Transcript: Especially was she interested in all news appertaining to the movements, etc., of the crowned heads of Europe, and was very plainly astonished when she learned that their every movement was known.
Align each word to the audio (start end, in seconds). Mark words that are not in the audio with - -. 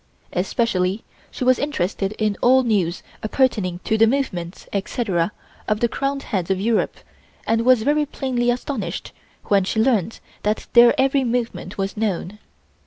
Especially 0.33 1.03
was 1.39 1.57
she 1.57 1.61
interested 1.61 2.13
in 2.13 2.35
all 2.41 2.63
news 2.63 3.03
appertaining 3.21 3.79
to 3.83 3.99
the 3.99 4.07
movements, 4.07 4.67
etc., 4.73 5.31
of 5.67 5.79
the 5.79 5.87
crowned 5.87 6.23
heads 6.23 6.49
of 6.49 6.59
Europe, 6.59 6.95
and 7.45 7.63
was 7.65 7.83
very 7.83 8.07
plainly 8.07 8.49
astonished 8.49 9.11
when 9.43 9.63
she 9.63 9.79
learned 9.79 10.19
that 10.41 10.65
their 10.73 10.99
every 10.99 11.23
movement 11.23 11.77
was 11.77 11.95
known. 11.95 12.39